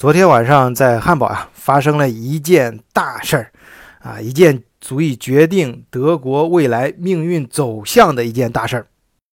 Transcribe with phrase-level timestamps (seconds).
[0.00, 3.52] 昨天晚上在汉堡啊，发生了一件大事儿，
[3.98, 8.86] 啊，一件足以决定德国未来命运走向的一件大事儿，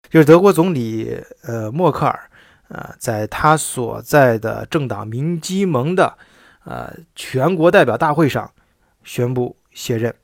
[0.09, 2.31] 就是德国总理呃默克尔，
[2.69, 6.17] 呃，在他所在的政党民基盟的
[6.63, 8.49] 呃全国代表大会上
[9.03, 10.15] 宣布卸任，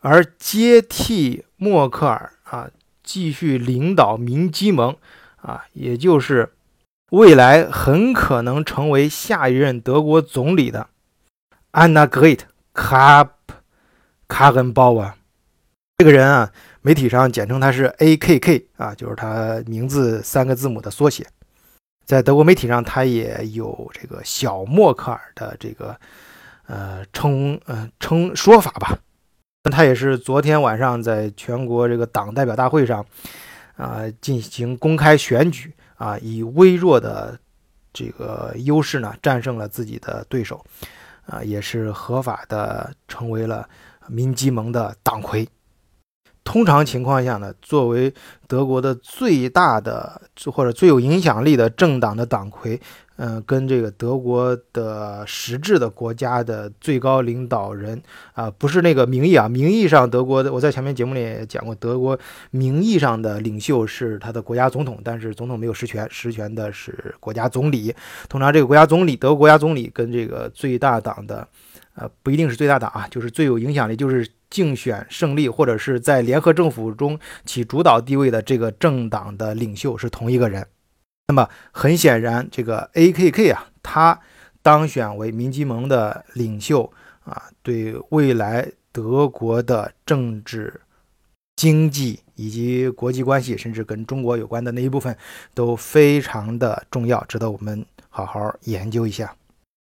[0.00, 2.66] 而接替默克尔啊
[3.02, 4.96] 继续领导民基盟
[5.36, 6.50] 啊，也就是。
[7.12, 10.88] 未来很可能成为下一任德国总理的
[11.72, 12.38] 安娜·格 t
[12.72, 13.34] 卡
[14.26, 15.12] 卡恩鲍尔
[15.98, 21.26] 这个人啊，媒体上简称他是 A.K.K 啊，就是他名字三个字母的缩写。
[22.06, 25.94] 在德国媒体上，他也有这个“小默克尔”的这个
[26.66, 28.98] 呃称呃称说法吧。
[29.70, 33.04] 他也是昨天晚上在全国这个党代表大会上
[33.76, 35.70] 啊进行公开选举。
[36.02, 37.38] 啊，以微弱的
[37.92, 40.60] 这个优势呢，战胜了自己的对手，
[41.26, 43.68] 啊，也是合法的成为了
[44.08, 45.48] 民基盟的党魁。
[46.44, 48.12] 通常情况下呢，作为
[48.46, 52.80] 德国的最大的或者最有影响力的政党的党魁。
[53.16, 62.18] 嗯，跟这个德国的实质的国家的最高领导人啊，不是那个名义啊，名义上德国的，我在前面节目里也讲过，德国
[62.50, 67.94] 名义上的领袖是他的国家总统，但是总统没有实权，实权的是国家总理。
[68.28, 71.46] 通常这个国家总理，德国国家总理跟这个最大党的，
[71.94, 80.66] 呃，不一定是最大党啊，就是最有影响力，就是竞选胜利或者是在联合政府中起主导地位的这个政党的领袖是同一个人。
[81.28, 84.20] 那么很显然，这个 A.K.K 啊，他
[84.60, 86.92] 当选为民基盟的领袖
[87.24, 90.82] 啊，对未来德国的政治、
[91.56, 95.16] 经济以及国际关系，甚至跟中国有关的那一部分，
[95.54, 99.34] 都非常的重要，值得我们好好研究一下。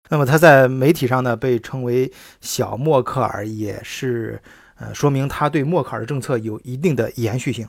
[0.08, 4.42] 那么他在媒体上呢，被称为“小默克尔”，也是
[4.76, 7.68] 呃，说明他对默克尔的政策有一定的延续性。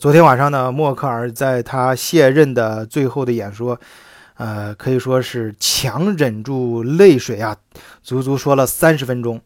[0.00, 3.78] 昨天晚上呢，默克尔在他卸任的最后的演说，
[4.34, 7.56] 呃，可以说是强忍住泪水啊，
[8.02, 9.40] 足足说了三十分钟。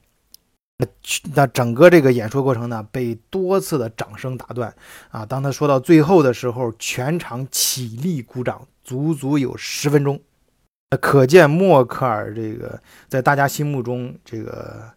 [0.79, 0.87] 那
[1.35, 4.75] 那整个这个演说过程呢，被多次的掌声打断
[5.11, 5.25] 啊。
[5.25, 10.21] 当他说到最后的时候，全场起立鼓掌，足足有十分钟。
[10.97, 14.91] 可见默克尔这个在大家心目中这个。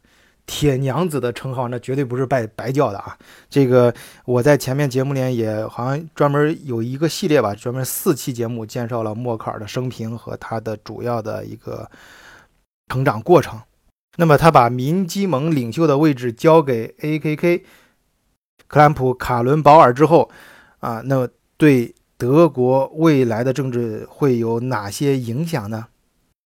[0.48, 3.18] 铁娘子的称号，那绝对不是白白叫的啊！
[3.50, 3.92] 这个
[4.26, 11.90] 我在前面节目里也好像专门有一个系列吧，专门四期节目介绍了默克尔的生平和他的主要的一个
[12.90, 13.60] 成长过程。
[14.18, 17.66] 那么他把民基盟领袖的位置交给 A.K.K.
[18.68, 20.30] 克兰普卡伦保尔之后，
[20.80, 25.88] 啊，那对德国未来的政治会有哪些影响呢？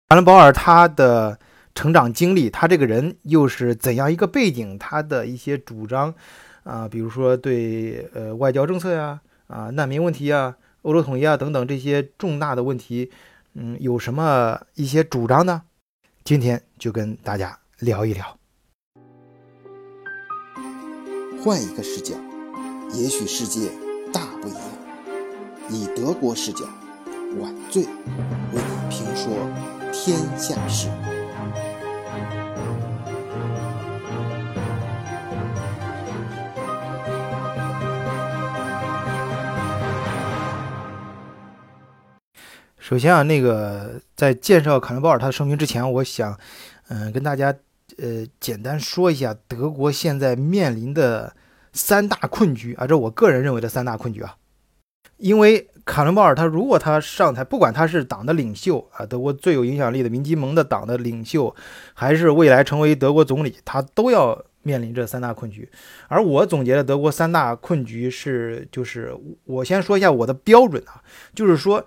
[0.08, 1.38] 卡伦保尔他的。
[1.74, 4.76] 成长经历，他这个人又是怎样一个背景？
[4.78, 6.12] 他的一些主张，
[6.64, 13.12] 啊，比如说对呃外交政策呀，啊难民问题呀，欧洲统一啊等等这些重大的问题，
[13.54, 15.62] 嗯，有什么一些主张呢？
[16.24, 18.36] 今天就跟大家聊一聊。
[21.44, 22.16] 换一个视角，
[22.92, 23.70] 也许世界
[24.12, 24.77] 大不一样。
[25.70, 26.64] 以德国视角，
[27.38, 27.88] 晚醉为
[28.52, 29.32] 你评说
[29.92, 30.88] 天下事。
[42.78, 46.38] 首先啊，那个在介绍卡伦鲍尔他的生平之前，我想，
[46.88, 47.54] 嗯，跟大家
[47.98, 51.36] 呃简单说一下德国现在面临的
[51.74, 54.34] 三大困局啊，这我个人认为的三大困局啊。
[55.18, 61.54] 因为卡伦鲍尔他如果他上台，不管他是党的领袖啊，德国最有影响力的民基盟的党的领袖，
[61.94, 65.68] 还是未来成为德国总理，他都要面临这三大困局。
[66.08, 69.14] 而我总结的德国三大困局是，就是
[69.44, 71.02] 我先说一下我的标准啊，
[71.34, 71.84] 就是说。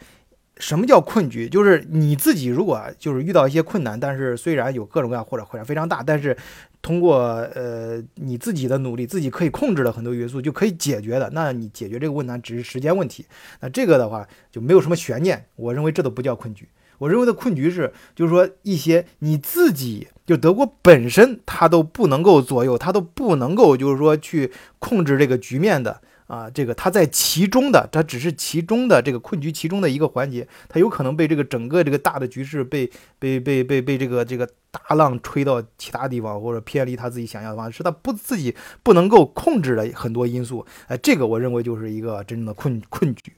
[0.57, 1.49] 什么叫困局？
[1.49, 6.37] 就是你自己如果就是遇到一些困难，但是虽然有各种各样或者困难非常大，但是
[6.81, 7.17] 通过
[7.55, 13.25] 呃你自己的努力，自己可以控制的很多元素就可以解决的，那你解决这个问题只是时间问题。
[13.59, 15.45] 那这个的话就没有什么悬念。
[15.55, 16.67] 我认为这都不叫困局。
[16.97, 26.01] 我认为的困局是，就是说一些你自己就德国本身它都不能够左右，它都不能够就是说去控制这个局面的。
[26.27, 32.89] 啊，这个它在其中的，它只是其中的这个困局其中的一个环节，它有可能被这个整个这个大的局势被
[33.19, 40.65] 被被被被这个这个大浪吹到其他地方，或者偏离他自己想要的方式，是他不自己不能够控制的很多因素。
[40.87, 43.33] 哎，这个我认为就是一个真正的困困局。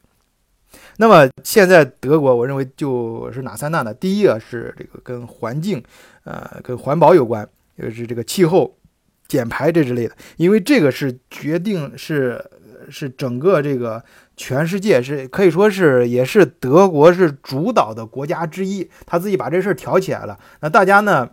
[0.97, 3.94] 那么现在德国，我认为就是哪三大呢？
[3.94, 5.83] 第一个是这个跟环境，
[6.24, 7.47] 呃，跟环保有关，
[7.77, 8.75] 就是这个气候、
[9.27, 12.44] 减排这之类的，因为这个是决定是
[12.89, 14.03] 是整个这个
[14.35, 21.30] 全世界是可以说是也是德国是主导的国家之一，他自己把这事儿挑起来了，那大家呢？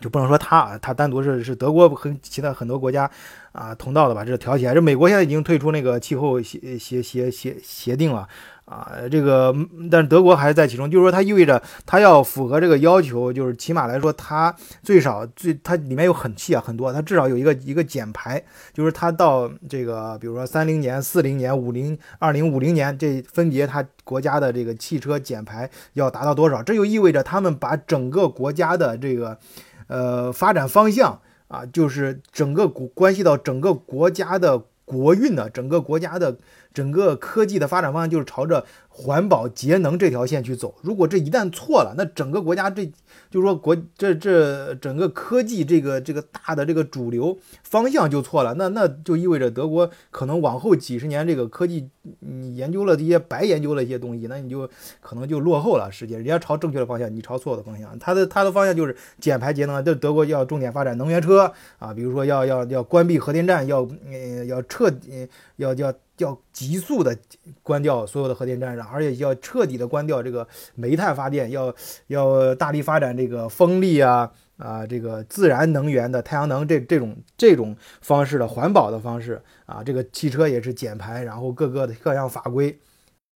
[0.00, 3.10] 就不能说他啊，他单独是是德国和其他很多国家
[3.52, 4.74] 啊同道的把这挑起来。
[4.74, 8.28] 这美国现在已经退出那个气候协协协协协定了
[8.64, 9.54] 啊，这个
[9.90, 29.38] 但是德国还是在其中，就是说它意味着它要符合这个要求，就是起码来说它最少最它里面有很细啊很多，它至少有一个一个减排，就是它到这个比如说三零年、四零年、五零二零五零年这分别它国家的这个汽车减排要达到多少，这就意味着他们把整个国家的这个。
[29.86, 36.38] 呃，发展方向啊，就是整个国关系到整个国家的国运的，整个国家的
[36.74, 38.66] 整个科技的发展方向就是朝着。
[38.96, 42.86] 环保节能这条线去走，如果这一旦错了，那整个国家这
[43.28, 51.90] 就是说国这这整个科技这个这个大的这个主流方向就错了，那那就意味着德国可能往后几十年这个科技
[52.20, 54.70] 你研究了这些白研究了一些东西，那你就
[55.00, 56.14] 可能就落后了世界。
[56.14, 59.84] 人家朝正确的方向，你朝错的方向，它的它的方向就是减排节能。
[59.84, 65.92] 这德国要重点发展能源车啊，比如说要要要关闭核电站，要呃要彻底要要。
[66.18, 67.16] 要急速的
[67.62, 70.46] 关掉所有的核电站，而且要彻底的关掉这个
[70.76, 71.74] 煤炭发电，要
[72.06, 82.78] 要大力发展这个风力啊啊这个自然能源的太阳能这这种这种方式的环保的方式啊，这个汽车也是减排，然后各个的各项法规，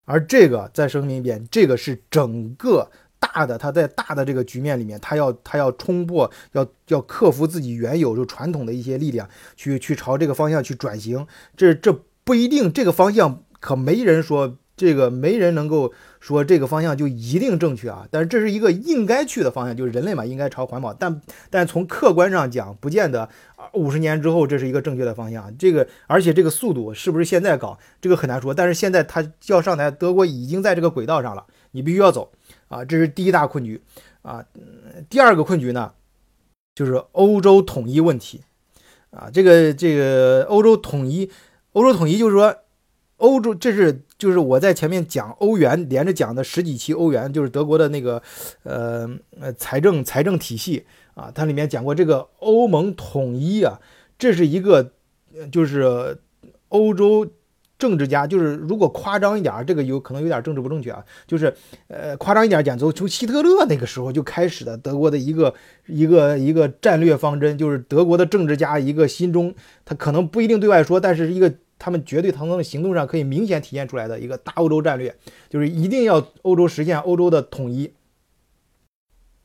[0.05, 9.26] 而这个再声明一遍，这个是整个大的，它在大的这个局面里面，它要它要冲破，要要克服自己原有就传统的一些力量，
[9.56, 11.26] 去去朝这个方向去转型，
[11.56, 11.99] 这这。
[12.26, 23.28] 不一定这个方向可没人说这个没人能够说这个方向就一定正确啊，但是这是一个应该去的方向，就是人类嘛应该朝环保，但但从客观上讲，不见得
[23.75, 25.56] 五十年之后这是一个正确的方向。
[25.56, 32.32] 这个而且这个速度是不是现在搞这个很难说，但是现在他要上台，德国已经在这个轨道上了，你必须要走
[32.69, 33.81] 啊，这是第一大困局
[34.23, 34.44] 啊。
[35.08, 35.93] 第二个困局呢，
[36.75, 38.43] 就是欧洲统一问题
[39.11, 41.31] 啊，这个这个欧洲统一。
[41.76, 42.56] 欧洲统一就是说，
[43.19, 48.23] 欧洲这是就是我在前面讲欧元，连着讲的十几期欧元，就是德国的那个
[48.62, 49.06] 呃
[49.38, 53.78] 呃财政财政体系啊，它里面讲过这个欧盟统一啊，
[54.19, 54.93] 这是一个
[55.52, 56.17] 就是
[56.69, 57.26] 欧洲
[57.78, 61.55] 政治家，就是如果夸张一点，这个有可能有点政治不正确啊，就是
[61.88, 65.52] 呃夸张一点讲，从从希特勒那个时候就开始的德国的一个
[65.87, 71.52] 一个一个战略方针，就是德国的政治家一个心中他可能不一定对外说，但是一个。
[71.78, 75.14] 他们绝对从他们行动上可以明显体现出来的一个大欧洲战略，
[75.49, 77.93] 就是一定要欧洲实现欧洲的统一，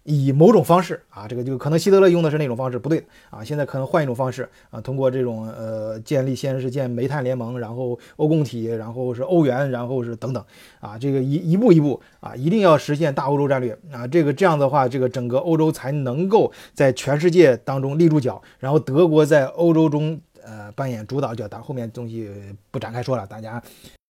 [0.04, 10.44] 以某种方式啊，这个就可能希特勒用的是那种方式不对啊，现在可能换一种方式啊，通过这种呃建立先是建煤炭联盟，然后欧共体，然后是欧元，然后是等等
[10.80, 20.20] 啊，这个一一步一步啊，一定要实现大欧洲战略啊，这个这样的话，这个整个欧洲才能够在全世界当中立住脚，然后德国在欧洲中。
[20.46, 22.30] 呃，扮演主导角，但后面东西
[22.72, 23.62] 不展开说了，大家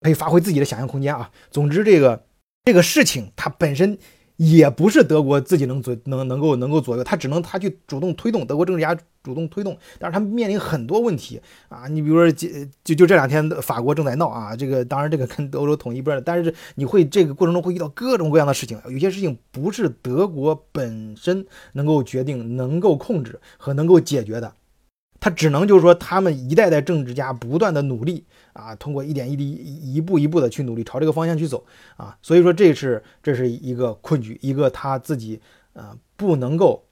[0.00, 1.30] 可以发挥自己的想象空间啊。
[1.50, 2.24] 总之，这个
[2.64, 3.98] 这个事情它本身
[4.36, 11.86] 也不是德国自己能左能能够能够左右，他只能他去主动推动，德国政治家主动推动，但是他面临很多问题啊。
[11.86, 12.48] 你比如说，就
[12.82, 24.52] 就就这两天法国正在闹啊，这个当然这个跟欧洲统一不是，但是你会这个过程中会遇到各种各样的事情，有些事情不是德国本身能够决定、能够控制和能够解决的。
[25.24, 31.64] 他只能就是说，他们一代代政治家不断的努力啊，通过一点一滴、一步一步的去努力，朝这个方向去走
[31.96, 32.14] 啊。
[32.20, 35.40] 所以说，这是这是一个困局，一个他自己
[35.72, 36.84] 呃不能够，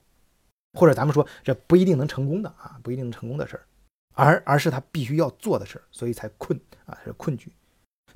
[0.72, 3.64] 或者咱们说这不一定能成功的啊，不一定能成功的事儿，
[4.14, 7.52] 而而是他必须要做的事儿，所以才困啊，是困局。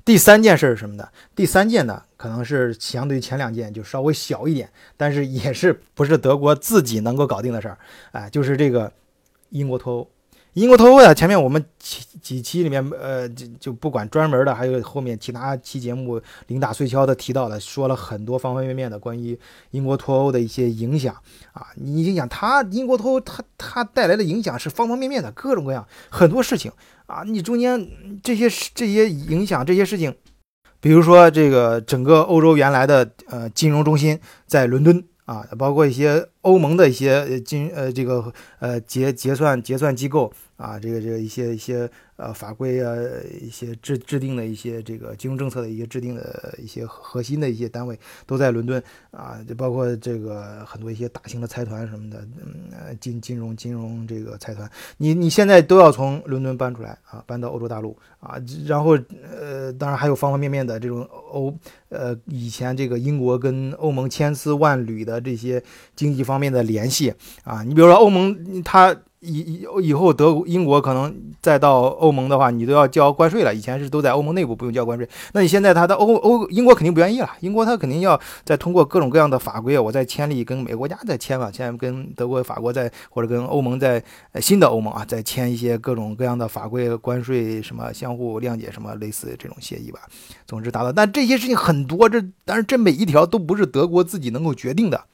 [0.03, 1.07] 第三件事是什么呢？
[1.35, 7.77] 第三件呢，可能是相对于前两件就稍微小一点，但是也是不是德国自己能够搞定的事儿，
[8.13, 8.91] 哎，就是这个。
[9.49, 10.07] 英国脱欧，
[10.53, 11.13] 英国脱欧呀！
[11.13, 19.37] 前面我们几几期里面，呃，就就不管专门的，还有后面其他期节目零打碎敲的提到的，说了很多方方面面的关于
[19.71, 21.15] 英国脱欧的一些影响
[21.53, 21.67] 啊。
[21.75, 26.71] 你影响它，英国脱欧，它它带来的影响是方方面面的，各种各样很多事情
[27.05, 27.23] 啊。
[27.23, 27.89] 你中间
[28.23, 30.15] 这些这些影响这些事情，
[30.79, 35.03] 比如说这个整个欧洲原来的呃金融中心在伦敦。
[35.27, 42.95] 啊，包括一些欧盟的一些金呃这个呃结结算结算机构啊，这个这个一些一些呃法规啊，
[43.39, 58.97] 一些制制定的一些这个金融政策的一些制定的一些核心的一些单位都在伦敦啊，就包括这个很多一些大型的财团什么的，嗯，金金融金融这个财团，你你现在都要从伦敦搬出来啊，搬到欧洲大陆啊，然后
[59.39, 61.55] 呃，当然还有方方面面的这种欧
[61.89, 65.63] 呃以前这个英国跟欧盟千丝万缕的这些
[65.95, 68.95] 经济方面的联系啊，你比如说欧盟它。
[69.21, 73.53] 以以以后德国、英国可能再到欧盟的话，你都要交关税了。
[73.53, 77.29] 以前是都在欧盟内部不用交关税，那你现在他的欧欧英国肯定不愿意了。
[77.39, 84.03] 英国他肯定要再通过各种各样的法规，我再签立跟美国家再签吧，签跟德国、法国再或者跟欧盟在
[84.39, 90.01] 新的欧盟啊再签一些各种各样的法规、关税什么相互谅解什么类似这种协议吧。
[90.45, 95.05] 总之达到，但这些事情很多，这但是这每一条都不是德国自己能够决定的，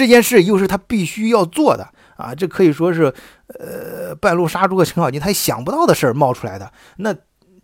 [0.00, 1.92] 这件事又是他必须要做的。
[2.16, 3.12] 啊，这可以说是，
[3.58, 6.72] 呃，半路杀出个程咬金，他也想不到的事儿冒出来的。
[6.96, 7.14] 那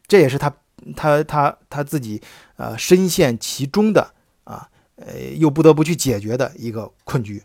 [0.06, 0.52] 这也是他
[0.94, 2.20] 他他他自己
[2.56, 4.12] 呃深陷其中的
[4.44, 7.42] 啊，呃，又不得不去解决的一个困局。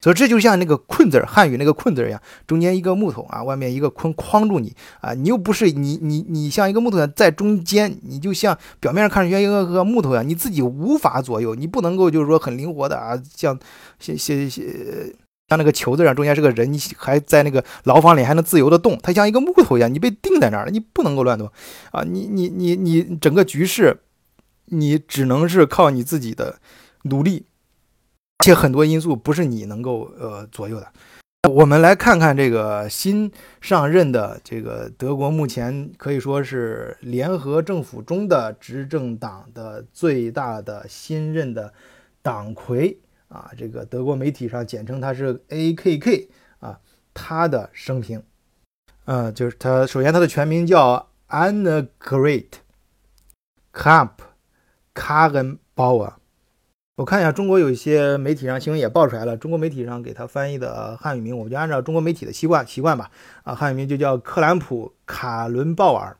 [0.00, 13.58] 所以这就像那个“困”字儿，汉语那个“困”字儿一样，中间一个木头啊，外面一个坤框住你啊，你又不是你你你像一个木头在中间，你就像表面上看着像一个个木头一样，你自己无法左右，你不能够就是说很灵活的啊，像
[13.98, 15.14] 些些些。
[15.48, 21.50] 像那个球字上中间是个人，你还在那个牢房里还能自由的动，它像一个木头一样，你被定在那儿了，你不能够乱动
[21.90, 22.04] 啊！
[22.04, 23.98] 你你你你整个局势，
[24.66, 26.60] 你只能是靠你自己的
[27.02, 27.46] 努力，
[28.42, 30.92] 且很多因素不是你能够呃左右的。
[31.50, 33.30] 我们来看看这个新
[33.60, 41.72] 上任的这个德国，目前可以说是联合政府中的执政党的最大的新任的
[42.22, 42.98] 党魁。
[43.28, 46.28] 啊，这个德国媒体上简称他是 A.K.K.
[46.58, 46.80] 啊，
[47.14, 48.20] 他的生平，
[49.04, 52.46] 呃，就是他首先他的全名叫 Annegret
[53.72, 54.10] Kramp
[54.94, 56.14] Karrenbauer。
[57.00, 63.10] 我看一下中国有一些媒体上新闻也爆出来了，中国媒体上给他翻译的汉语名，我们就按照中国媒体的习惯习惯吧。
[63.42, 66.14] 啊，汉语名就叫克兰普卡伦鲍尔。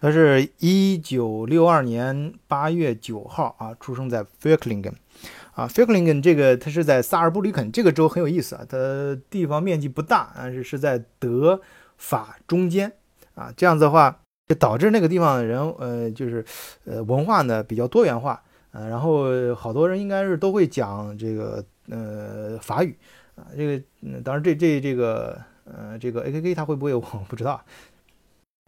[0.00, 4.98] 他是一九六二年八月九号啊，出生在 f e k l i n g e n
[5.54, 8.76] 啊 f i k l i n g e n 这个他是在萨尔布吕肯这个州很有意思啊，它
[9.30, 11.60] 地方面积不大，但是是在德
[11.96, 12.90] 法中间
[13.36, 16.44] 啊，这样子的话就导致那个地方的人呃就是
[16.86, 18.42] 呃文化呢比较多元化
[18.76, 22.94] 呃，然后好多人应该是都会讲这个呃法语
[23.34, 23.82] 啊，这个
[24.22, 27.64] 当然这这这个呃这个 A K K 他会不会我不知道，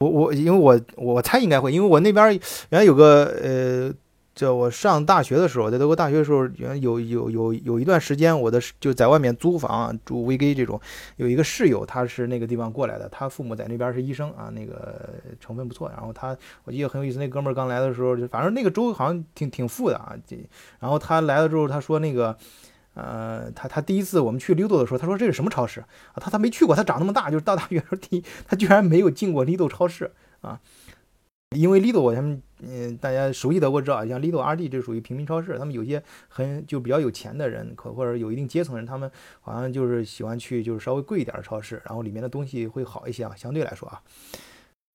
[0.00, 2.30] 我我因为我我猜应该会，因为我那边
[2.70, 3.94] 原来有个呃。
[4.38, 6.46] 就我上大学的时候，在德国大学的时候，
[6.80, 10.80] 有有有有一段时间，我的就在外面租房住 VG 这种，
[11.16, 15.88] 有一个室友，他是那个地方过来的，他父母在那边是医生啊，那个成分不错。
[15.88, 20.14] 然后他，我记得很有意思，那哥们儿刚来的时候，就反正那个州好像挺挺富的啊。
[20.78, 22.38] 然后他来了之后，他说那个，
[22.94, 26.16] 呃，他他第一次我们去 Lido 的时候，他说这是什么超市啊？
[26.20, 30.60] 他他没去过，他长那么大，就是到大学时候第一，他居然没有进过 Lido 超市啊。
[31.56, 44.02] 因为 Lido，他们嗯，大家熟悉德国知道，像 Lido、RD 这属于平民超市，他们有些很就比较有钱的人，可或者有一定阶层的人，他们好像就是喜欢去就是稍微贵一点的超市，然后里面的东西会好一些啊，相对来说啊。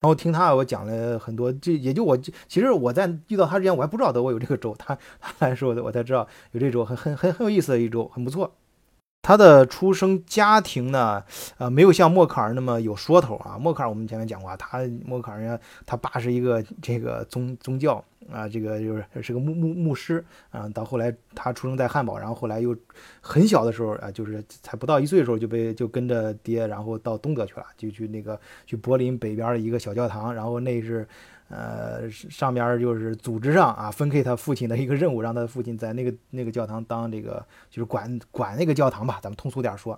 [0.02, 8.56] 然后听他我讲了很多，这也就我其实我在遇到他之前，我还不知道德国有这个州，他他来说我才知道有这州，很很很很有意思的一州，很不错。
[9.24, 11.24] 他的出生家庭呢，
[11.58, 13.58] 呃，没有像默克尔那么有说头啊。
[13.58, 20.68] 默克尔我们前面讲过，他默克尔人家他爸是一个这个宗宗教啊，这个就是是个牧牧牧师啊。
[20.70, 22.76] 到后来他出生在汉堡，然后后来又
[23.22, 31.08] 很小的时候啊，就是才不到一岁的时候就被就跟着爹，然后到东德去了，就去那个去柏林北边的一个小教堂，然后那是。
[31.56, 39.94] 呃，上边就是组织上啊，分配他父亲的一个任务，让他父亲在那个那个教堂当这个，就是管管那个教堂吧，咱们通俗点说，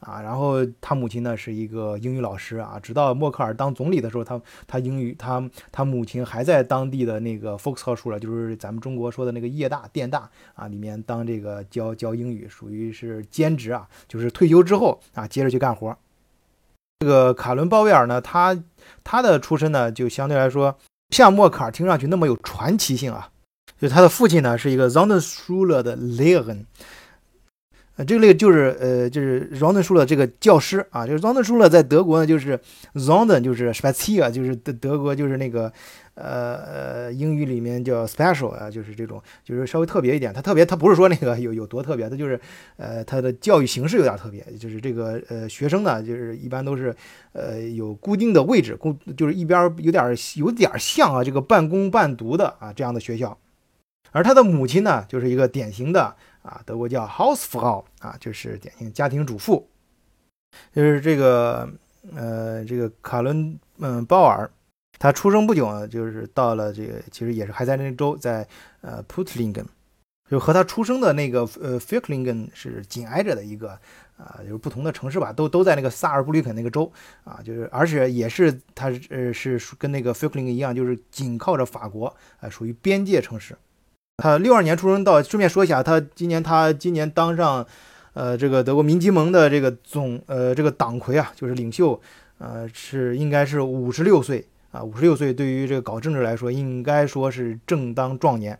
[0.00, 15.96] 啊，然后他母亲呢是一个英语老师啊，直到默克尔当总理的时候，他他英语他他母亲还在当地的那个 Fox 就是咱们中国说的那个业大电大啊里面当这个教教英语，属于是兼职啊，就是退休之后啊接着去干活。
[16.98, 18.58] 这个卡伦鲍威尔呢，他
[19.04, 20.76] 他的出身呢就相对来说。
[21.10, 23.28] 像默卡尔听上去那么有传奇性啊，
[23.80, 26.66] 就他的父亲呢是一个 z o n d e r s c h u l e 的雷恩
[27.96, 31.30] 呃，这个就是呃，就是 r o n d e n s c h u l e 这个教师啊，就是 r o
[31.30, 32.52] n d e n s c h u l 在德国呢，就是
[32.92, 35.72] r o n d e n 就是 s p e c i a 就是德德国就是那个
[36.14, 40.30] 呃呃英语里面叫 special 啊，就是这种就是稍微特别一点。
[40.30, 42.38] 它特别，它不是说那个有有多特别，他就是
[42.76, 46.94] 呃它的教育形式有点特别，就是这个呃学生呢，就是一般都是
[47.32, 53.38] 呃有固定的位置，固就是一边有点有点像啊这个半工半读的啊这样的学校。
[54.12, 56.14] 而他的母亲呢，就是一个典型的。
[56.46, 59.68] 啊，德国叫 Hausfrau 啊，就是典型家庭主妇，
[60.72, 61.68] 就是这个
[62.14, 64.48] 呃，这个卡伦嗯鲍尔，
[64.96, 68.46] 他出生不久呢，就是到了这个，其实也是还在那个州，在
[68.80, 69.64] 呃 Putlingen，
[70.30, 73.70] 就和他出生的那个呃 Ficklingen 是紧挨着的一个
[74.16, 76.90] 啊，就是不同的城市吧，都都在那个萨尔布吕肯那个州
[77.24, 83.56] 啊，就是而且也是他呃是跟那个 Ficklingen 一样，就是紧靠着法国啊，属于边界城市。
[84.16, 87.66] 他六二年出生，到顺便说一下，他今年他今年当上，
[88.14, 92.00] 呃，这个德国民基盟的这个总呃这个党魁啊，就是领袖，
[92.38, 98.58] 呃，是应该是五十六岁啊，五十六岁对于这个搞政治来说，应该说是正当壮年。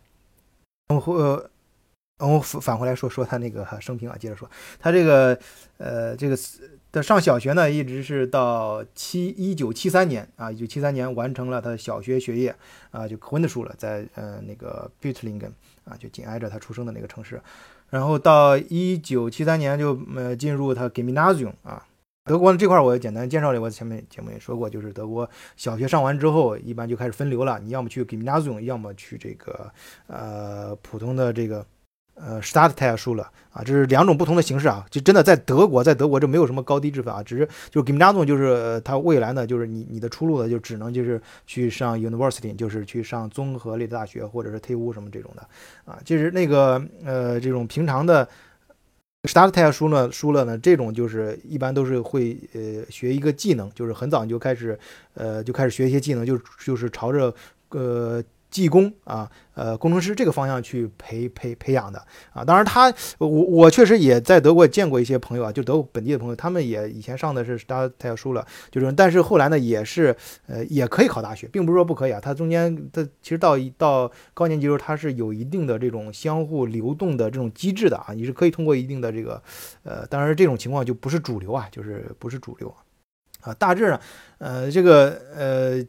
[0.89, 1.49] 然后呃，
[2.19, 4.49] 我们返回来说说他那个生平啊，接着说
[4.79, 5.39] 他这个
[5.77, 6.37] 呃这个。
[6.91, 12.55] 他上小学呢，一直是到七一九七三年啊，一九七三年完成了他的小学学业
[12.91, 15.53] 啊，就科文的书了，在呃那个 b u t l i n g e n
[15.91, 17.41] 啊，就紧挨着他出生的那个城市。
[17.89, 21.85] 然后到一九七三年就呃进入他 Gymnasium 啊，
[22.23, 29.71] 德国这块我简单介绍了，我前面节目也说过，就是德国小学上完之后，一般就开始分流了，你要么去 Gymnasium，要么去这个
[30.07, 31.65] 呃普通的这个。
[32.19, 45.47] 呃，Stadtteil 了啊，这是两种不同的形式啊，就真的在德国，在德国这没有什么高低之分啊，只是就是 g y m n a s i u 就是它未来呢，就是你你的出路呢，就只能就是去上 University，就是去上综合类的大学或者是 TU 什么这种的
[45.85, 48.27] 啊，就是那个呃这种平常的
[49.23, 54.77] Stadtteil 书呢，书了呢，这种就是一般都是会呃学一个技能，就是很早就开始
[55.13, 57.31] 呃就开始学一些技能，就就是朝着
[57.69, 58.23] 呃。
[58.49, 62.01] 技工啊，呃，工程师这个方向去培培培养的
[62.31, 62.43] 啊。
[62.43, 70.15] 当然，他我我确实也在德国见过一些朋友啊，就德国本地的朋友，他们也以前上的是大太要书了，就是，但是后来呢，也是
[70.47, 72.19] 呃也可以考大学，并不是说不可以啊。
[72.19, 79.41] 他中间他其实到到高年级时候，他是有一定的这种相互流动的这种机制的啊，你是可以通过一定的这个
[79.83, 82.73] 呃，当然这种情况就不是主流啊，就是不是主流。
[83.47, 83.99] 啊大致上，
[84.39, 85.83] 呃，这个，呃，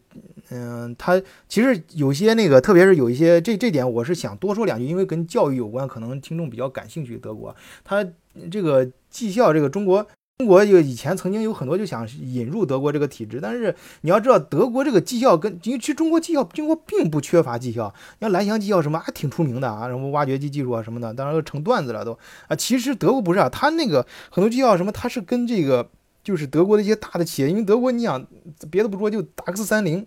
[0.51, 7.18] 嗯，他其实有些那个，特别是有一些这这点，我是想多说两句，因为跟教育有关，可能听众比较感兴趣。
[7.18, 8.07] 德国，他
[8.51, 10.07] 这个技校，这个中国，
[10.38, 22.16] 中国就以前曾经有很多就想引入德国这个体制，但是你要知道，德国这个技校跟因为其实中国技校，中国并不缺乏技校，你像蓝翔技校什么还挺出名的啊，什么挖掘机技术啊什么的，当然都成段子了都
[22.47, 22.57] 啊。
[22.57, 25.90] 其实德国不是啊，他那个很多技校什么，他是跟这个。
[26.29, 28.23] 就是德国的一些大的企业，因为德国你想
[28.71, 30.05] 别的不说，就达克斯三菱，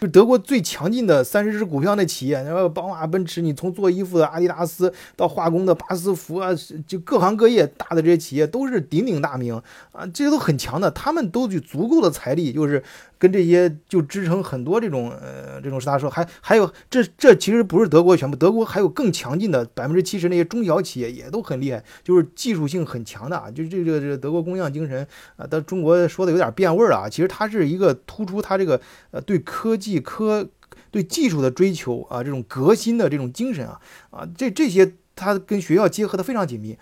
[0.00, 6.50] 就德国最强劲的三十只股票那企业，然后宝马、奔驰，你从做衣服的阿迪达斯到化工的巴斯夫啊，
[6.88, 12.82] 就各行各业大的这些企业都是鼎鼎大名啊，这些都很强的，他们都有足够的财力，就是。
[13.20, 25.06] 跟这些就支撑很多这种呃这种是他说还还有这这其实不是德国全部，德国还有更强劲的百分之七十那些中小企业也都很厉害，就是技术性很强的啊，就这个这个德国工匠精神
[25.36, 28.80] 啊，但中国说的有点变味了啊，其实它是一个突出它这个
[29.10, 30.48] 呃对科技科
[30.90, 33.80] 对技术的追求啊，这种革新的这种精神啊
[34.10, 34.94] 啊这这些。
[35.20, 36.74] 它跟学校结合的非常紧密，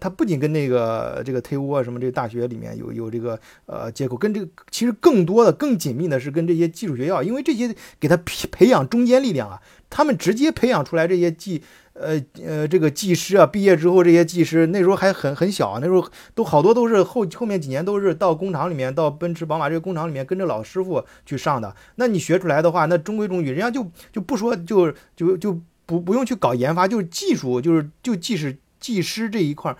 [0.00, 11.62] 它不仅跟那个这个 TU 啊什么这个大学里面有有这个呃接口，跟这个其实更多的更紧密的是跟这些技术学校，因为这些给他培培养中坚力量啊，他们直接培养出来这些技
[11.94, 25.60] 呃呃这个技师啊，毕业之后这些技师那时候还很很小啊，那时候都好多都是后后面几年都是到工厂里面，到奔驰宝马这个工厂里面跟着老师傅去上的，那你学出来的话，那中规中矩，人家就就不说就就就。
[25.90, 29.76] 不不用去搞研发，就是技术，就是就即使技师这一块，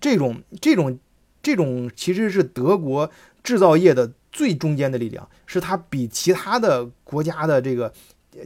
[0.00, 0.96] 这种这种
[1.42, 3.10] 这种其实是德国
[3.42, 7.92] 制造业的最中间的力量，是它比其他的国家的这个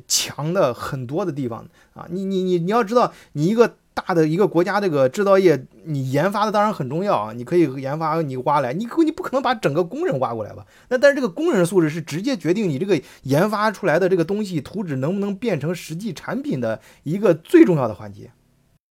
[0.08, 2.06] 强的很多的地方啊！
[2.08, 3.76] 你你你你要知道，你一个。
[3.94, 7.32] 大的一个国家，这个制造业，你研发的当然很重要啊！
[7.32, 10.64] 你可以研发，你挖来，你你不可能把整个工人挖过来吧？
[10.88, 18.30] 那但是这个工人素质是直接决定你这个研发出来的这个东西图纸能不能变成实际产品的一个最重要的环节。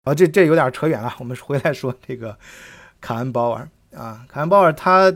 [0.04, 2.38] 啊，这这有点扯远了，我们回来说这个
[3.00, 5.12] 卡恩鲍尔啊，卡恩鲍尔他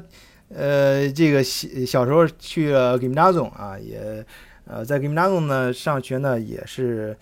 [0.54, 4.26] 呃这个小小时候去了 Gymnasium 啊，也
[4.66, 7.16] 呃，在 Gymnasium 呢上学呢也是，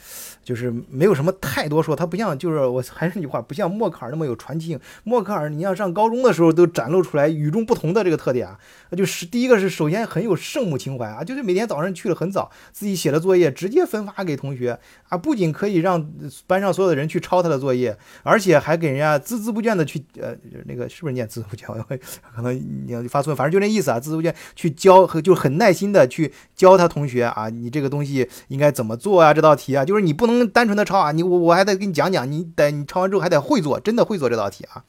[0.44, 4.78] 就是没有什么太多说，他不像就是我还是那句话，不像默克尔那么有传奇性。
[5.04, 8.58] 默克尔，你要上高中的时候都展露出来与众不同的这个特点啊，
[8.96, 16.06] 就是第一个是首先很有圣母情怀啊，就是每天早上去了很早，自己写的作业直接分发给同学啊，不仅可以让
[16.46, 21.68] 班上所有的人去抄他的作业，而且还给人家孜孜不倦的去呃那个是不是念孜孜不倦？
[22.36, 27.24] 可能你要发错，反正就那意思啊，孜孜不倦去教和就很耐心的去教他同学。
[27.38, 29.32] 啊，你这个东西应该怎么做啊？
[29.32, 34.82] 这道题啊，就是你不能单纯的抄啊，你我我还得给你讲讲，你得你抄完之后还得会做，真的会做这道题啊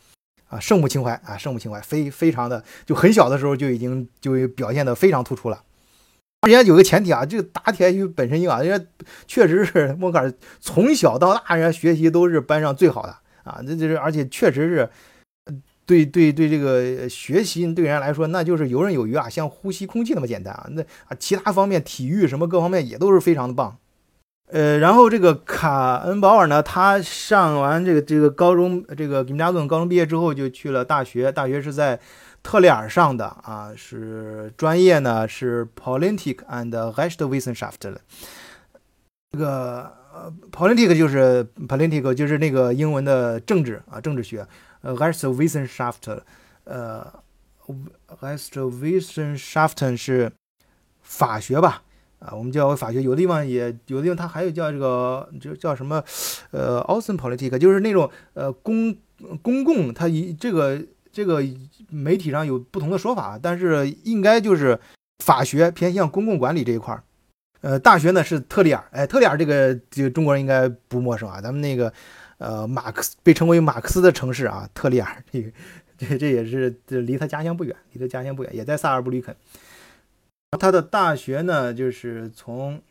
[0.50, 5.62] 啊，圣母情怀啊，圣母情怀非非常的，就很小的时候就已经就表现的非常突出了。
[6.48, 7.84] 人家有个前提啊，这个答题
[8.16, 8.86] 本身硬啊，人家
[9.28, 14.90] 确实是 默克尔从小到大，人家学习都是班上最好的啊，这就是而且确实是。
[15.90, 20.68] 对对对，这个学习对人来说，那就是游刃有余啊，像呼吸空气那么简单啊。
[20.70, 23.76] 那啊，其他方面，体育什么各方面也都是非常的棒。
[24.52, 31.32] 呃，然后这个卡恩保尔呢，他上完这个这个高中，这个吉姆加顿高中毕业之后，就去了大学。
[31.32, 32.00] 大学是在
[32.44, 37.96] 特里尔上的啊，是专业呢是 Politik and Rechtswissenschaft。
[39.32, 44.46] 这个呃，Politik 就是 Politik 就是那个英文的政治啊，政治学。
[44.82, 46.22] 呃，Rechtswissenschaft，
[46.64, 47.06] 呃
[48.22, 50.32] ，Rechtswissenschaft 是
[51.02, 51.84] 法学吧？
[52.20, 53.02] 啊，我们叫法学。
[53.02, 56.04] 有的地方也有的地方它还有叫这个，就叫什么？
[56.52, 58.96] 呃，Außenpolitik，就是那种呃公
[59.42, 61.44] 公共，它一这个这个
[61.90, 64.80] 媒体上有不同的说法，但是应该就是
[65.24, 67.04] 法学偏向公共管理这一块儿。
[67.62, 71.92] 呃，大学呢是特里尔，哎，特里尔这个这个中国人应该不陌生啊，咱们那个。
[72.40, 75.52] 呃，马克思被称为马克思的城市啊，特里尔，这个
[75.98, 79.36] 这 这也是这离他家乡不远，离他家乡不远，也在萨尔布吕肯。
[80.60, 82.82] 他的大学呢，就是从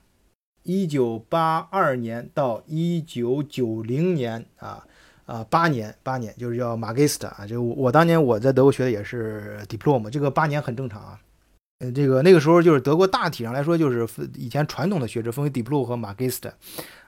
[0.62, 4.86] 一九八二年到一九九零年啊
[5.24, 7.46] 啊八年八年，就是叫马 t 斯特啊。
[7.46, 11.18] 就我当年我在德国学的也是 diploma，这个八年很正常啊。
[11.80, 16.52] 呃，这个那个时候就是德国大体上来说，就是以前传统的学制分为 diploma 和马 t 斯特。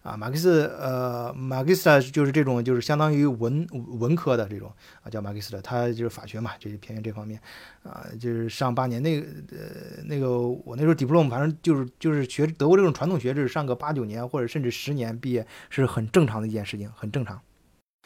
[0.02, 3.66] 啊，马克思，呃，马克思就是这种，就是相当于文
[3.98, 7.38] 文科的这种啊，叫马克思的，他就是法学嘛，就是偏向这方面，
[7.82, 17.38] 啊，就是上八年那个，呃，那个我那时候 diplom 反正就是就是学德国这种传统学制，上个八九年或者甚至十年毕业是很正常的一件事情，很正常。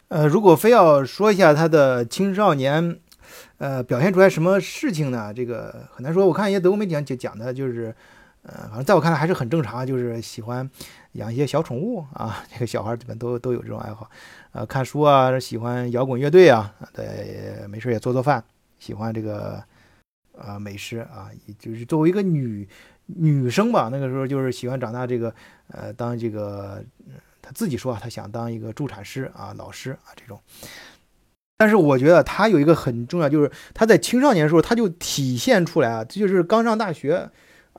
[0.09, 2.99] 呃，如果非要说一下他的青少年，
[3.59, 5.33] 呃，表现出来什么事情呢？
[5.33, 6.27] 这个很难说。
[6.27, 7.95] 我看一些德国媒体讲讲的就是。
[8.47, 10.71] 呃，反正在我看来还是很正常，就是喜欢
[11.13, 12.45] 养一些小宠物啊。
[12.53, 14.07] 这个小孩基本都都有这种爱好，
[14.53, 18.45] 呃，看书啊，喜欢摇滚乐队啊，对，没事也做做饭，
[18.79, 19.65] 喜欢这个
[20.37, 22.69] 呃美食啊，就是作为一个女
[23.07, 25.35] 女生吧，那个时候就是喜欢长大这个
[25.69, 26.85] 呃当这个，
[27.41, 30.39] 他自己说他想当一个助产师啊，老师啊这种。
[31.65, 37.31] 但是我觉得他有一个很重要，就是他在青少年的时候他就体现出来啊，这就是刚上大学。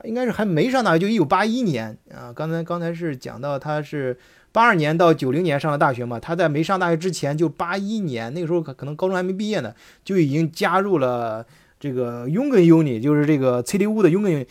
[0.04, 2.32] 应该是还没上大学，就一九八一年啊。
[2.34, 4.18] 刚才刚才是讲到他是
[4.50, 6.18] 八二年到九零年上的大学嘛。
[6.18, 9.72] 他在没上大学之前，就八一年那个时候可可能高中还没毕业呢，
[10.04, 11.46] 就已经加入了
[11.78, 14.46] 这个 u n g Uni，就是这个 CDU 的 u n g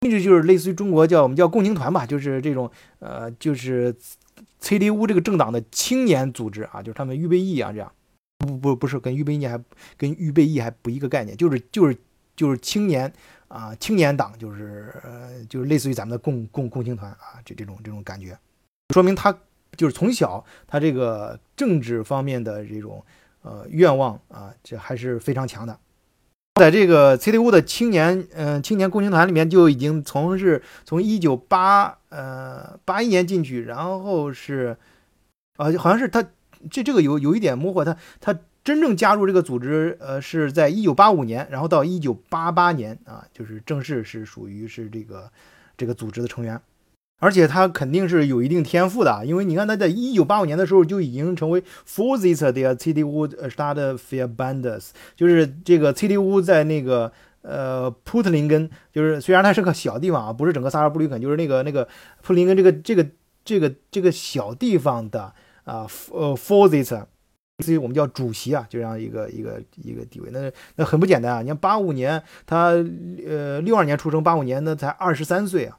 [0.00, 2.70] Uni，就是类似于中国叫我们叫共青团吧，就是这种
[3.00, 3.94] 呃就是
[4.62, 7.92] CDU 这个政党的青年组织啊，就是他们预备役啊这样。
[8.38, 9.62] 不不不是跟预备役还
[9.96, 11.96] 跟预备役还不一个概念，就是就是
[12.34, 13.12] 就是青年。
[13.48, 18.36] 啊，青年党就是呃，就是类似于咱们的共共共青团啊，这这种这种感觉，
[18.92, 19.32] 说明他
[19.76, 23.00] 就是从小他这个政治方面的这种
[23.42, 25.78] 呃愿望啊，这还是非常强的。
[26.60, 34.76] 在这个 CDU 的青年嗯青年共青团里面，就已经从是从一九八呃八一年进去，然后是
[35.56, 36.20] 啊，好像是他
[36.70, 38.38] 这这个有有一点模糊，他他。
[38.66, 45.30] 真正加入这个组织，呃，是在一九八五年，然后到一九八八年啊，就是正式是属于是这个
[45.76, 46.60] 这个组织的成员，
[47.20, 61.86] 而且他肯定是有一定天赋的，因为你看他在一九八五年的时候就已经成为 Vorsitzender der CDU Stadtverband，就是这个 CDU 在那个呃普特林根，就是虽然它是个小地方啊，不是整个萨尔布吕肯，就是那个那个
[62.20, 63.06] 普林根这个这个
[63.44, 65.32] 这个这个小地方的
[65.66, 67.04] 啊呃 Vorsitzender。
[67.64, 71.40] 至于我们叫主席啊，就这样一个一个一个地位，那那很不简单啊！
[71.40, 72.66] 你看八五年他
[73.26, 75.78] 呃六二年出生，八五年呢才二十三岁啊，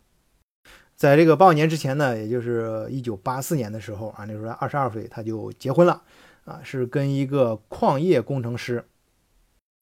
[0.96, 6.02] 在这个八五年之前呢，也就是一九八四年的时候啊，那时候二十二岁他就结婚了
[6.46, 8.84] 啊，是跟一个矿业工程师，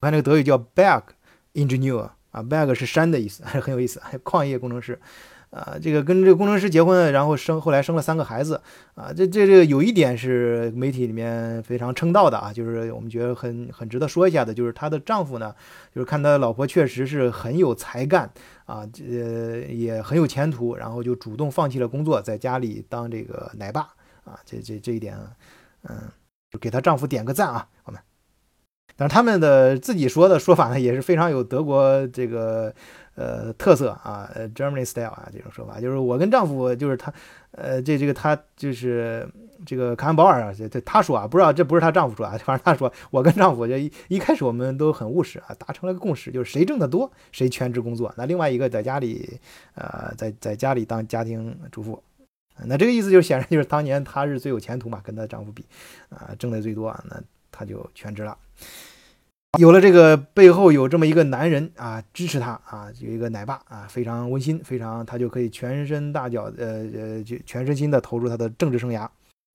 [0.01, 1.03] 我看那个德语叫 Berg
[1.53, 4.99] Engineer 啊，Berg 是山的意思，还 是很有意思， 矿业工程师。
[5.55, 8.59] 啊，这个跟这个工程师结婚，然后生后来生了三个孩子，
[8.93, 15.55] 啊，这这这有一点是媒体里面非常称道的啊，就是我们觉得很很值得说一下的，就是她的丈夫呢，
[15.93, 18.29] 就是看他老婆确实是很有才干
[18.65, 23.81] 啊，这也很有前途，然后就主动放弃了工作，在家里当这个奶爸
[24.25, 25.17] 啊，这这这一点，
[25.87, 25.95] 嗯，
[26.51, 28.01] 就给她丈夫点个赞啊，我们。
[28.97, 32.73] 但是他们的自己说的说法呢，也是非常有德国这个
[33.15, 37.13] 呃特色啊，Germany style 啊这种说法，就是我跟丈夫就是他，
[37.51, 39.27] 呃这这个他就是
[39.65, 49.39] 这个卡恩保尔啊，这这他说啊，不知道这不是她丈夫说啊， 反正他说我跟丈夫就一一开始我们都很务实啊，达成了个共识，就是谁挣得多谁全职工作，那另外一个在家里
[49.75, 52.03] 呃在在家里当家庭主妇，
[52.65, 55.65] 那这个意思就显然就是当年她是最有前途嘛，跟她丈夫比
[56.09, 58.37] 啊挣的最多啊，那她就全职了。
[59.57, 69.07] 有了这个背后有这么一个男人啊支持他啊，有一个奶爸啊，非常温馨，非常他就可以全身大脚呃呃就全身心的投入他的政治生涯。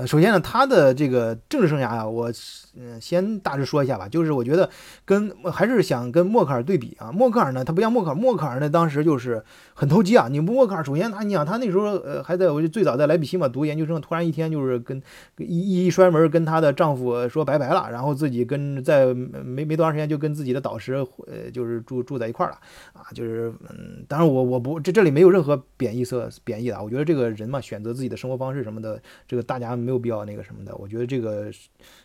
[0.06, 2.32] 首先呢，他的这个政治生涯啊，我
[2.78, 4.08] 嗯先大致说一下吧。
[4.08, 4.68] 就是我觉得
[5.04, 7.10] 跟还是想跟默克尔对比啊。
[7.10, 9.42] 默克尔呢，他不像默克尔，默克尔呢当时就是
[9.74, 10.28] 很投机啊。
[10.28, 15.02] 你默克尔首先他，你想他那时候呃还在我就最早在莱比锡嘛读研究生，突然一天就是跟
[15.38, 20.94] 一一摔门跟他的丈夫说拜拜了，然后自己跟在没没多长时间就跟自己的导师
[21.26, 22.58] 呃就是住住在一块儿了
[22.92, 23.10] 啊。
[23.12, 26.82] 就是嗯，当然我我不这这里没有任何贬义色贬义的啊。
[26.82, 29.76] 我觉得这个人嘛，选择自己的生活方式什么的，这个大家。
[29.80, 31.50] 没没有必要那个什么的，我觉得这个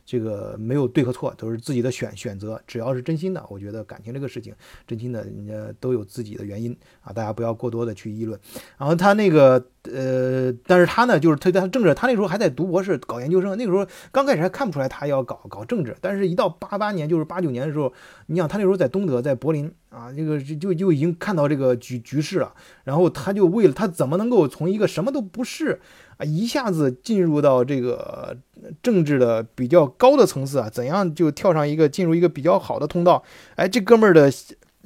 [0.03, 2.59] 这个没有对和错，都是自己的选选择。
[2.65, 4.55] 只要是真心的，我觉得感情这个事情，
[4.87, 8.39] 真心的人家都有自己的原因啊，大家不要过多的去议论。
[8.79, 9.63] 然后他那个。
[9.93, 13.57] 呃，但是他呢，就是他他政治，他那时候还在读博士，搞研究生。
[13.57, 17.91] 那个时候刚开始还看不出来他要搞搞政治，但是一到八八年，就是八九年的时候，
[18.27, 22.53] 你想他那时候在东德，在柏林啊，这个就就已经看到这个局局势了。
[22.83, 25.79] 然后他就为了他怎么能够从一个什么都不是
[26.17, 28.37] 啊，一下子进入到这个
[28.81, 33.23] 政治的比较高的层次啊，怎样就跳上一个进入一个比较好的通道？
[33.55, 34.31] 哎，这哥们儿的。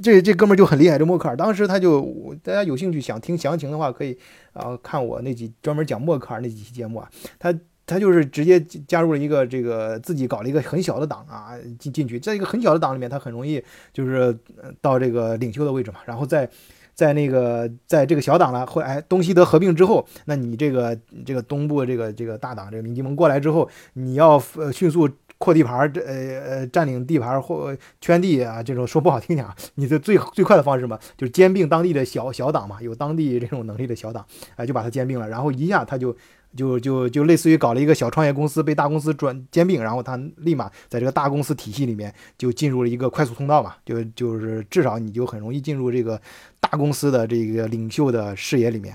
[0.01, 4.17] 这这哥们就很厉害，这默克尔当时他就，大家有兴趣想听详情的话，可以
[4.53, 7.09] 啊看我那几专门讲默克尔那几期节目啊。
[7.37, 7.53] 他
[7.85, 14.37] 他就是直接加入了一个这个自己搞了一个很小的党啊进进去，在一个很小的党里面，他很容易就是
[14.81, 15.99] 到这个领袖的位置嘛。
[16.05, 16.49] 然后在
[16.93, 25.09] 在那个在这个小党了，后来东西德合并之后，那你这个这个东部这个这个大党这个民进盟过来之后，你要呃迅速。
[25.39, 34.23] 扩地盘，这呃呃占领地盘或圈地啊，这种说不好听点啊，你的最最快的方式嘛，就是兼并当地的小小党嘛，有当地这种能力的小党，
[34.57, 36.15] 哎，就把它兼并了，然后一下他就
[36.55, 46.21] 就就就类似于搞了一个小创业公司，被大公司转兼并，然后他立马在这个大公司体系里面就进入了一个快速通道嘛，就就是至少你就很容易进入这个
[46.59, 48.93] 大公司的这个领袖的视野里面。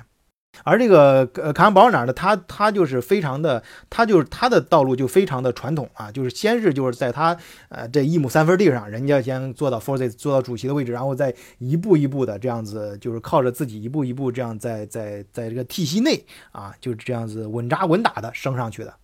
[0.62, 2.12] 而这个呃卡恩保尔哪呢？
[2.12, 7.36] 他他就是非常的，他就是他的道路就非常的传统啊，就是先是就是在他
[7.68, 18.94] 呃这一亩三分地上，人家先做到 f o r c e 做到主席的位置，然后再一步一步的这样子，就是靠着自己一步一步这样在在在这个体系内啊，就是这样子稳扎稳打的升上去的。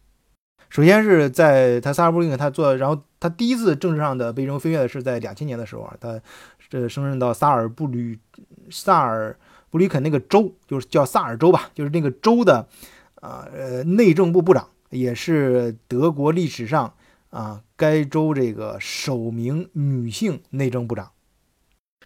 [0.68, 6.20] 首先是在他萨尔布林，他做，然后他第一次政治上的被人飞跃的是在两千年的时候啊，他
[6.68, 8.18] 这升任到萨尔布吕
[8.70, 9.36] 萨尔。
[9.70, 12.68] 布里肯那个州就是叫萨尔州吧，就是那个州的，
[13.14, 16.92] 啊呃内政部部长，也是德国历史上
[17.30, 21.10] 啊该州这个首名女性内政部长。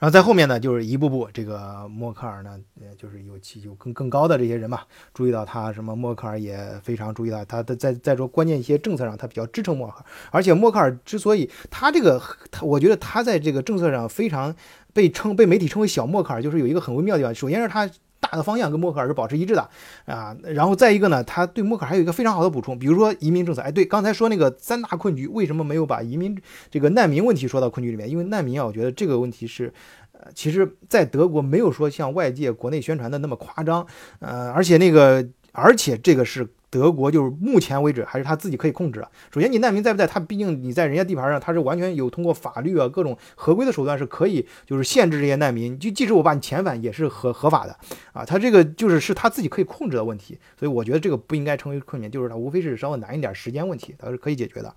[0.01, 4.81] 然后在后面呢，就是一步步这个默克尔呢，呃就是有其有更更高的这些人嘛，
[5.13, 10.05] 注意到他什么，默克尔也非常注意到他的在在说关键一些政策上，他比较支撑默克尔。
[10.31, 14.55] 而且默克尔之所以他这个他，我觉得他在这个政策上非常。
[14.95, 17.35] 被称被媒体称为小默克尔，就是有一个很微妙的地方。
[17.35, 17.91] 首先是他
[18.25, 19.69] 大的方向跟默克尔是保持一致的
[20.07, 23.61] 啊，然后再一个呢，他对默克尔还有一个非常好的补充，比如说移民政策。
[23.61, 26.37] 哎，对，刚才说那个三大困局，为什么没有把移民
[26.71, 28.09] 这个难民问题说到困局里面？
[28.09, 29.73] 因为难民啊，我觉得这个问题是，
[30.13, 33.87] 呃，其实在德国没有说像外界国内宣传的那么夸张，
[34.21, 36.49] 呃，而且那个，而且这个是。
[36.75, 39.09] 德国就是目前为止还是他自己可以控制的。
[39.33, 40.05] 首先，你难民在不在？
[40.05, 45.79] 他毕竟你在人家地盘上，他是完全有通过法律啊各种合规的手段是可以，就是限制这些难民。
[45.79, 47.77] 就即使我把你遣返，也是合合法的。
[48.13, 48.25] 啊。
[48.25, 54.75] 他这个就是是他自己可以控制的问题，所以我觉得这个不应该成为困难，就是他无非是稍微难一点时间问题，他是可以解决的。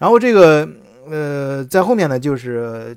[0.00, 0.68] 然后这个
[1.08, 2.96] 呃，在后面呢就是。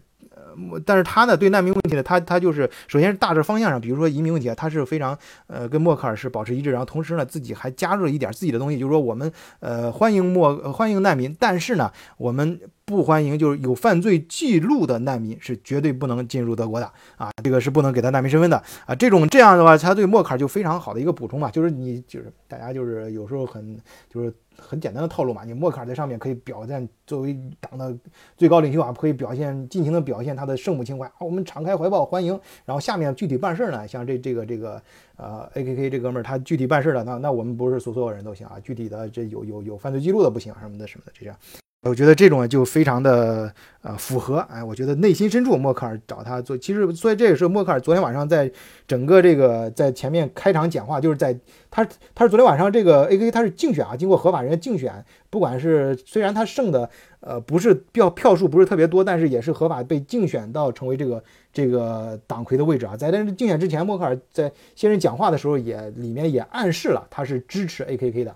[0.86, 18.96] 但是他呢，对难民问题呢，他他就是首先是大致方向上，比如说移民问题啊，他是非常呃跟默克尔是保持一致，然后同时呢自己还加入了一点自己的东西，就是说我们呃欢迎默欢迎难民，但是呢我们不欢迎就是有犯罪记录的难民是绝对不能进入德国的啊，这个是不能给他难民身份的啊。
[18.96, 23.78] 这种这样的话，他对默克尔就非常好的一个补充嘛，就是你就是大家就是有时候很
[24.10, 27.96] 就是很简单的套路嘛，你默克尔在上面可以表现作为党的
[28.38, 32.40] 最高领袖啊，可以表现尽情的表现他的圣母情怀啊，我们敞开怀抱欢迎。
[32.66, 34.82] 然后下面具体办事呢，像这这个这个
[35.16, 41.36] 呃 A K K 这哥们儿他具体办事的，那那我们不是所所有人都行啊，具体的这有有有犯罪记录的不行啊什么的什么的这样。
[41.84, 48.52] 我觉得这种就非常的呃符合，哎，我觉得内心深处默克尔找他做，其实所以这也是默克尔昨天晚上在
[48.86, 51.34] 整个这个在前面开场讲话，就是在
[51.72, 56.90] 他他是昨天晚上这个 A K 他是竞选啊，经过合法人竞选，不管是虽然他胜的
[57.22, 68.36] 呃不是票票数不是特别多，但是也是合法被竞选到成为这个这个党魁的位置啊，在但是竞选之前，默克尔在先人讲话的时候也里面也暗示了他是支持 A K K 的。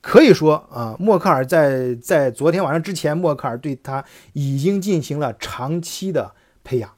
[0.00, 6.32] 可以说啊，默克尔在在昨天晚上之前，默克尔对他已经进行了长期的
[6.62, 6.90] 培养，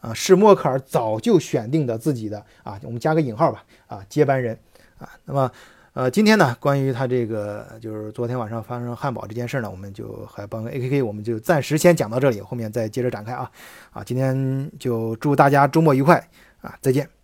[0.00, 4.58] 啊，是默克尔早就选定的自己的啊，我们加个引号吧，啊，接班人
[4.98, 5.08] 啊。
[5.24, 5.50] 那么，
[5.94, 13.50] 呃，今天呢，关于他这个就是昨天晚上发生汉堡这件事呢，我们就还帮 A K K，我们就暂时先讲到这里，后面再接着展开啊。
[13.90, 16.28] 啊，今天就祝大家周末愉快
[16.60, 17.17] 啊，再见。